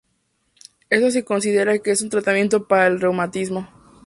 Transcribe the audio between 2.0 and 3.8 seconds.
un tratamiento para el reumatismo.